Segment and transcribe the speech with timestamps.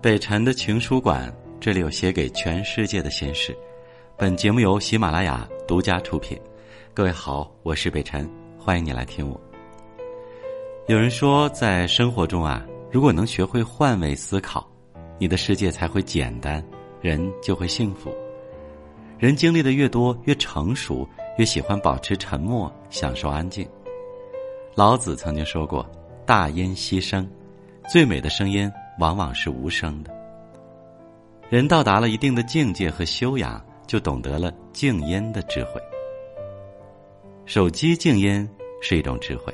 [0.00, 3.56] 北辰的情书馆，这里有写给全世界的心事。
[4.16, 6.38] 本节目由喜马拉雅独家出品。
[6.94, 9.40] 各位好，我是北辰，欢迎你来听我。
[10.86, 14.64] 有人说，在生活中啊，如果能学会换位思考，
[15.18, 16.64] 你的世界才会简单，
[17.00, 18.14] 人就会幸福。
[19.18, 21.08] 人经历的越多，越成熟，
[21.38, 23.68] 越喜欢保持沉默，享受安静。
[24.76, 25.84] 老子曾经说过
[26.24, 27.28] ：“大音希声，
[27.90, 30.12] 最美的声音。”往往是无声的。
[31.48, 35.80] 人到达了一定的境界和修养，就懂得了静音的智慧。
[37.46, 38.46] 手机静音
[38.82, 39.52] 是一种智慧。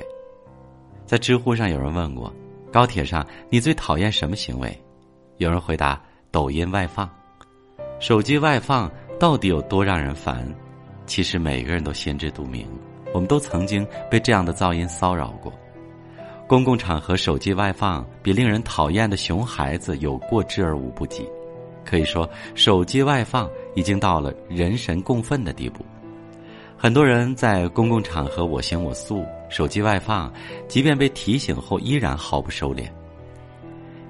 [1.05, 2.33] 在知乎上有人问过：
[2.71, 4.77] 高铁上你最讨厌什么行为？
[5.37, 6.01] 有人回答：
[6.31, 7.09] 抖音外放。
[7.99, 10.45] 手机外放到底有多让人烦？
[11.05, 12.67] 其实每个人都心知肚明，
[13.13, 15.53] 我们都曾经被这样的噪音骚扰过。
[16.47, 21.27] 公共场合手机外放，比令人讨厌的熊孩子有过之而无不及。
[21.83, 25.83] 可以说，手机外放已经到了人神共愤的地步。
[26.77, 30.31] 很多人在公共场合我行我素，手机外放，
[30.67, 32.87] 即便被提醒后依然毫不收敛。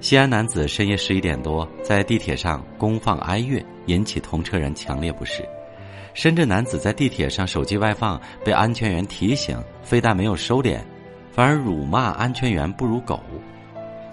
[0.00, 5.42] 西安男子深夜十一点多在地铁上公放哀乐，引起同车人强烈不适。
[6.12, 10.80] 深圳男子在地铁上手机外放，被安全员提醒，非但没有收敛。
[11.36, 13.20] 反而辱骂安全员不如狗。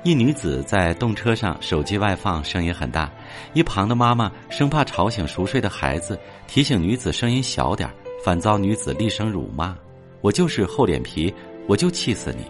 [0.03, 3.09] 一女子在动车上手机外放，声音很大，
[3.53, 7.89] 一旁的妈妈生怕吵醒熟睡的孩子，提醒女子声音小点
[8.25, 9.73] 反遭女子厉声辱骂
[10.19, 11.33] ：“我就是厚脸皮，
[11.65, 12.43] 我就气死你。”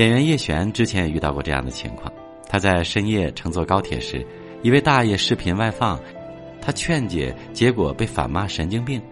[0.00, 2.12] 演员叶璇之前也遇到过这样的情况，
[2.48, 4.24] 他在深夜乘坐高铁时，
[4.62, 5.98] 一位大爷视频外放，
[6.62, 9.02] 他劝解，结果被反骂神经病。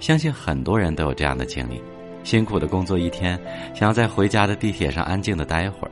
[0.00, 1.80] 相信很多人都有这样的经历。
[2.24, 3.38] 辛苦的工作一天，
[3.74, 5.90] 想要在回家的地铁上安静的待会儿，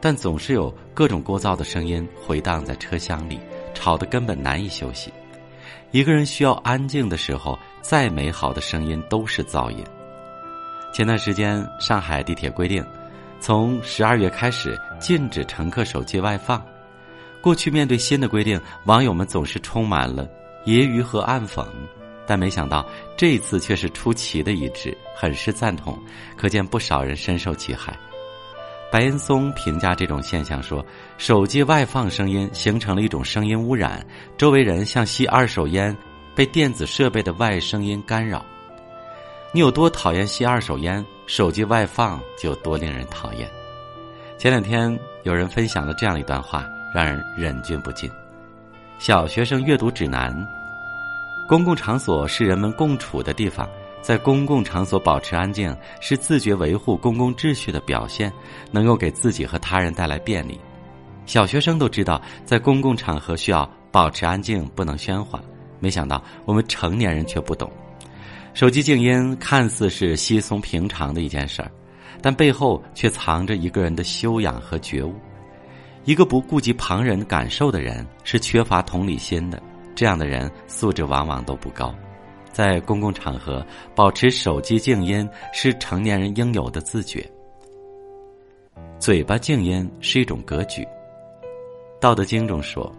[0.00, 3.40] 但总是有各种聒噪的声音回荡在车厢里，
[3.72, 5.10] 吵得根本难以休息。
[5.92, 9.82] 一个人需要安静的时候，再美好的声音都是噪音。
[10.92, 12.84] 前段时间，上海地铁规定，
[13.38, 16.60] 从十二月开始禁止乘客手机外放。
[17.40, 20.28] 过去面对新的规定，网友们总是充满了
[20.66, 21.64] 揶揄和暗讽。
[22.30, 22.86] 但没想到
[23.16, 25.98] 这次却是出奇的一致，很是赞同，
[26.36, 27.98] 可见不少人深受其害。
[28.88, 30.86] 白岩松评价这种现象说
[31.18, 34.06] ：“手机外放声音形成了一种声音污染，
[34.38, 35.96] 周围人像吸二手烟，
[36.32, 38.46] 被电子设备的外声音干扰。
[39.50, 43.50] 你有多讨厌吸二手烟，手机外放就多令人讨厌。”
[44.38, 46.64] 前两天有人分享了这样一段话，
[46.94, 48.08] 让人忍俊不禁：
[49.00, 50.32] 小学生阅读指南。
[51.50, 53.68] 公共场所是人们共处的地方，
[54.00, 58.32] 在公共场所保持安静是自觉维护公共秩序的表现，
[58.70, 60.60] 能够给自己和他人带来便利。
[61.26, 65.40] 小学生都知道，在公共场合需要保持安静，不能喧哗。
[65.80, 67.68] 没想到我们成年人却不懂。
[68.54, 71.72] 手机静音看似是稀松平常的一件事儿，
[72.22, 75.12] 但背后却藏着一个人的修养和觉悟。
[76.04, 79.60] 一个不顾及旁人感受的人，是缺乏同理心的。
[79.94, 81.94] 这样的人素质往往都不高，
[82.52, 83.64] 在公共场合
[83.94, 87.28] 保持手机静音是成年人应有的自觉。
[88.98, 90.82] 嘴巴静音是一种格局，
[92.00, 92.90] 《道德经》中说：“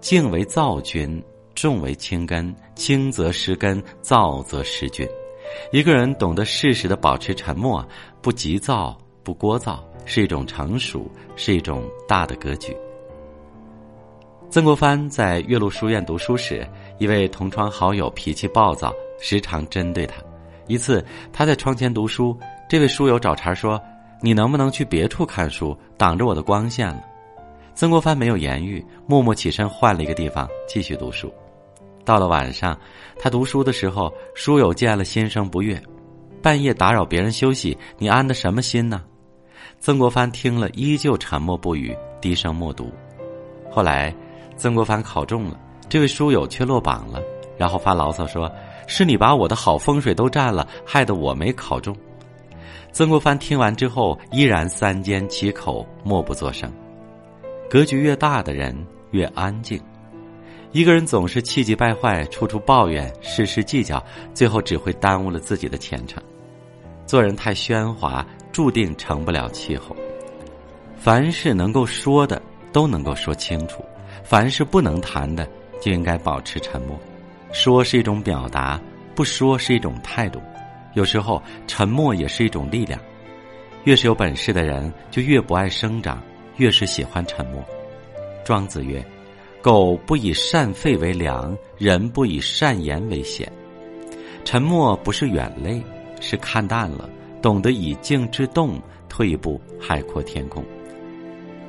[0.00, 1.22] 静为躁君，
[1.54, 5.06] 重为轻根，轻则失根，躁则失君。”
[5.72, 7.84] 一个人懂得适时的保持沉默，
[8.22, 12.76] 不急躁，不聒噪，是一种成熟，是一种大的格局。
[14.50, 16.66] 曾国藩在岳麓书院读书时，
[16.98, 20.16] 一位同窗好友脾气暴躁，时常针对他。
[20.66, 22.36] 一次，他在窗前读书，
[22.68, 23.80] 这位书友找茬说
[24.20, 27.00] ：“你能不能去别处看书，挡着我的光线了？”
[27.76, 31.32] 曾国藩没有言语，默默起身换了一个地方继续读书。
[32.04, 32.76] 到了晚上，
[33.20, 35.80] 他读书的时候，书友见了心生不悦
[36.42, 39.04] ：“半夜打扰别人休息，你安的什么心呢？”
[39.78, 42.90] 曾国藩听了，依旧沉默不语，低声默读。
[43.70, 44.12] 后来。
[44.60, 45.58] 曾国藩考中了，
[45.88, 47.18] 这位书友却落榜了，
[47.56, 48.52] 然后发牢骚说
[48.86, 51.96] ：“是你把我的好风水都占了，害得我没考中。”
[52.92, 56.70] 曾国藩听完之后，依然三缄其口，默不作声。
[57.70, 58.76] 格局越大的人
[59.12, 59.80] 越安静。
[60.72, 64.04] 一个人总是气急败坏，处处抱怨，事事计较，
[64.34, 66.22] 最后只会耽误了自己的前程。
[67.06, 69.96] 做人太喧哗，注定成不了气候。
[70.98, 72.42] 凡是能够说的，
[72.74, 73.82] 都能够说清楚。
[74.30, 75.44] 凡是不能谈的，
[75.80, 76.96] 就应该保持沉默。
[77.50, 78.80] 说是一种表达，
[79.12, 80.40] 不说是一种态度。
[80.94, 83.00] 有时候，沉默也是一种力量。
[83.82, 86.22] 越是有本事的人，就越不爱生长，
[86.58, 87.60] 越是喜欢沉默。
[88.44, 89.04] 庄子曰
[89.60, 93.50] ：“狗不以善吠为良，人不以善言为贤。”
[94.46, 95.82] 沉默不是远泪，
[96.20, 97.10] 是看淡了，
[97.42, 100.64] 懂得以静制动，退一步海阔天空。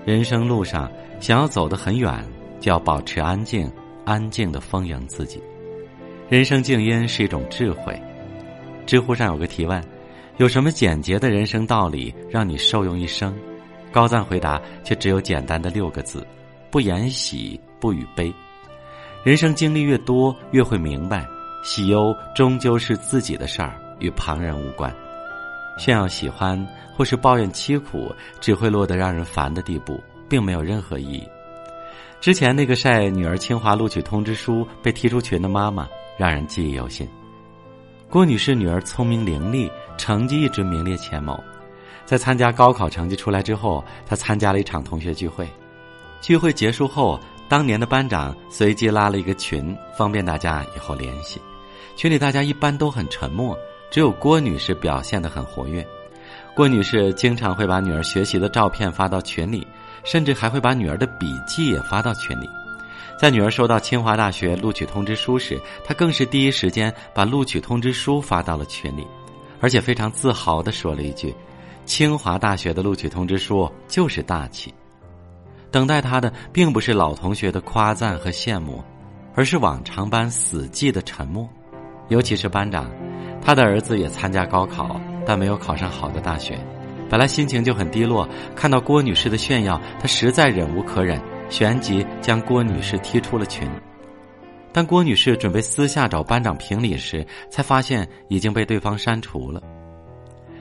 [0.05, 2.23] 人生路上，想要走得很远，
[2.61, 3.69] 就要保持安静，
[4.05, 5.43] 安静的丰盈自己。
[6.29, 8.01] 人生静音是一种智慧。
[8.85, 9.83] 知乎上有个提问：
[10.37, 13.35] 有什么简洁的人生道理让你受用一生？
[13.91, 16.25] 高赞回答却只有简单的六个字：
[16.69, 18.33] 不言喜，不语悲。
[19.23, 21.25] 人生经历越多，越会明白。
[21.63, 24.93] 喜忧终究是自己的事儿，与旁人无关。
[25.77, 26.65] 炫耀喜欢
[26.95, 31.27] 或是抱怨凄苦，只会落得让人烦的地步，并没有任何意义。
[32.21, 35.89] 之前那个晒女儿清华录取通知书被踢出群的妈妈，
[36.19, 37.07] 让人记忆犹新。
[38.11, 41.43] 郭女士女儿聪明伶俐，成绩一直名列前茅。
[42.05, 45.49] 在参加高考成绩出来之后，她参加了一场同学聚会。
[46.21, 47.19] 聚会结束后，
[47.49, 51.41] 当年的班长随即拉了一个群，方便大家以后联系。
[51.95, 53.57] 群里大家一般都很沉默，
[53.89, 55.83] 只有郭女士表现得很活跃。
[56.53, 59.65] 郭女士经常会把女儿学习的照片发到群里，
[60.03, 62.49] 甚至还会把女儿的笔记也发到群里。
[63.17, 69.05] 在女儿收到清华大学录取通知书时，她更是第一时间把录取通知书发到了群里，
[69.59, 71.35] 而且非常自豪地说了一句
[71.85, 74.73] ：“清华大学的录取通知书就是大气。”
[75.69, 78.83] 等待她的并不是老同学的夸赞和羡慕，
[79.35, 81.47] 而是往常般死寂的沉默。
[82.09, 82.91] 尤其是班长，
[83.41, 86.59] 他的儿子也参加高考，但没有考上好的大学。
[87.11, 88.25] 本来心情就很低落，
[88.55, 93.69] 看到郭女士的炫耀，他实在忍无可忍，旋即将郭女士踢出了群。
[94.71, 99.61] 当郭女士准备私下找班长评理时，才发现已经被对方删除了。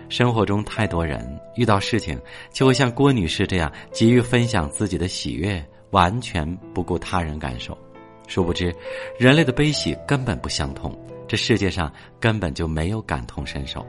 [0.08, 1.24] 生活中太多人
[1.54, 2.20] 遇到事情
[2.50, 6.44] 就会像郭女士这样急于分享自己的喜悦，完全
[6.74, 7.78] 不顾他人感受。
[8.26, 8.74] 殊不知，
[9.16, 10.92] 人类的悲喜根本不相通。
[11.28, 13.86] 这世界上根本就没有感同身受，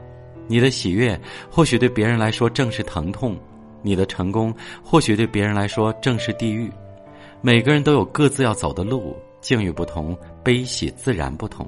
[0.52, 1.18] 你的喜悦
[1.50, 3.34] 或许对别人来说正是疼痛，
[3.80, 4.54] 你的成功
[4.84, 6.70] 或许对别人来说正是地狱。
[7.40, 10.14] 每个人都有各自要走的路，境遇不同，
[10.44, 11.66] 悲喜自然不同。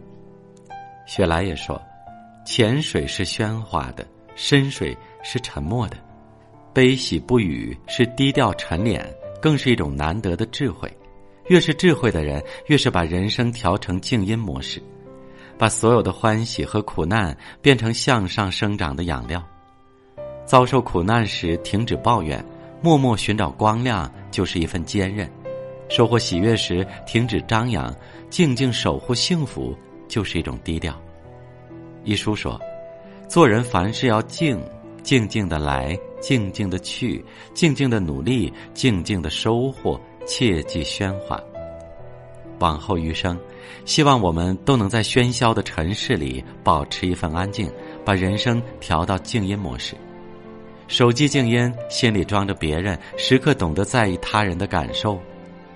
[1.07, 1.81] 雪莱也说
[2.45, 5.97] ：“浅水是喧哗的，深水是沉默的，
[6.75, 9.03] 悲喜不语是低调沉敛，
[9.41, 10.93] 更是一种难得的智慧。
[11.47, 14.79] 越是智慧的人，越是把人生调成静音模式。”
[15.59, 19.43] 把所有的欢喜和苦难变成向上生长的养料。
[20.45, 22.45] 遭受苦难时，停止抱怨，
[22.83, 25.27] 默默寻找光亮，就是一份坚韧；
[25.89, 27.95] 收获喜悦时，停止张扬，
[28.29, 29.75] 静静守护幸福，
[30.07, 30.95] 就是一种低调。
[32.05, 32.61] 一书说
[33.27, 34.61] ：“做人凡事要静，
[35.03, 37.25] 静静的来，静静的去，
[37.55, 41.41] 静静的努力，静静的收获，切忌喧哗。”
[42.59, 43.39] 往后余生，
[43.85, 47.71] 希望我们都能在喧嚣的尘世里保持一份安静，
[48.05, 49.95] 把人生调到静音模式。
[50.87, 55.19] 手机静音，心里装着别人，时刻懂得在意他人的感受；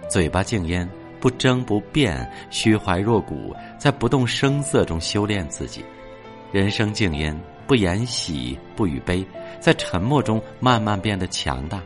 [0.08, 0.88] 嘴巴静音，
[1.18, 5.84] 不争不辩，虚怀若谷，在不动声色中修炼自己。
[6.52, 7.34] 人生静音，
[7.66, 9.26] 不言喜，不语悲，
[9.60, 11.82] 在沉默中慢慢变得强大。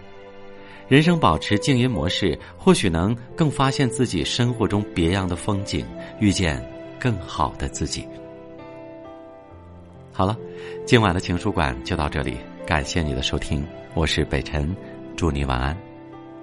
[0.93, 5.87] 人生保持静音模式，或许能更发现自己生活中别样的风景，
[6.21, 6.63] 遇见
[7.01, 8.07] 更好的自己。
[10.13, 10.37] 好了，
[10.85, 14.77] 今晚的情书馆就到这里，感谢你的收听，我是北辰，
[15.17, 15.75] 祝你晚安，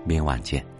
[0.04, 0.79] 明晚见。